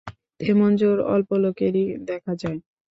[0.39, 2.59] তেমন জোর অল্প লোকেরই দেখা যায়।